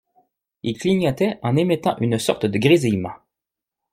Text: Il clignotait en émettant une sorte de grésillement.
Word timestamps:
Il 0.63 0.79
clignotait 0.79 1.37
en 1.43 1.55
émettant 1.55 1.95
une 1.99 2.17
sorte 2.17 2.47
de 2.47 2.57
grésillement. 2.57 3.13